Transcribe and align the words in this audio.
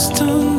distant 0.00 0.49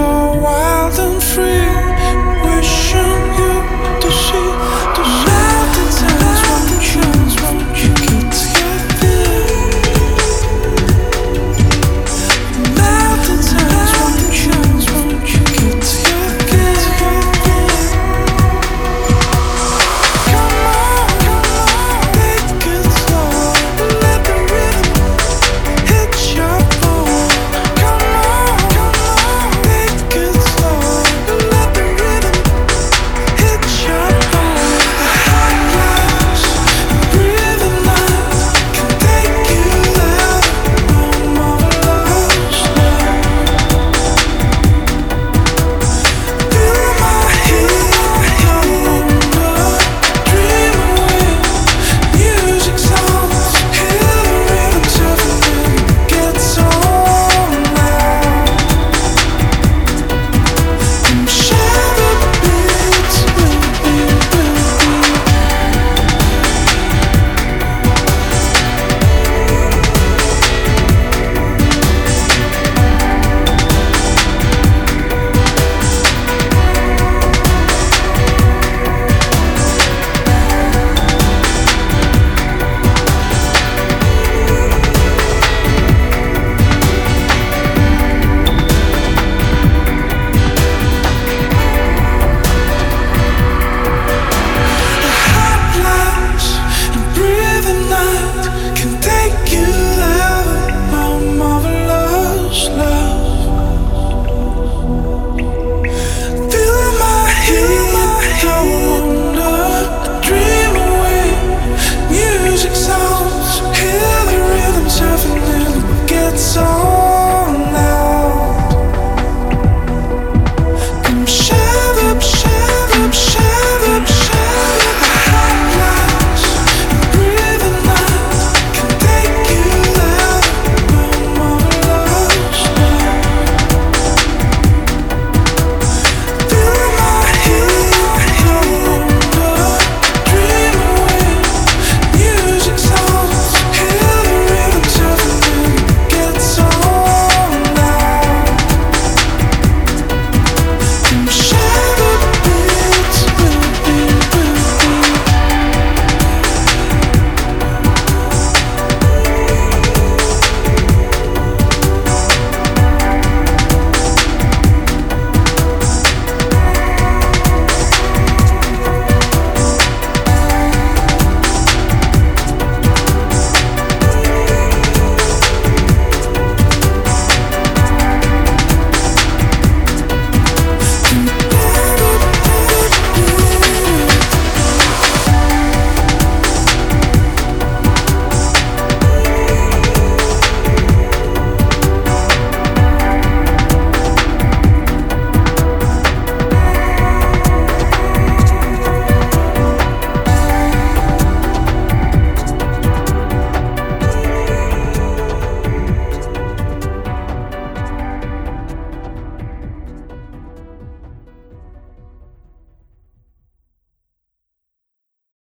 so 0.00 0.32
wild 0.40 0.69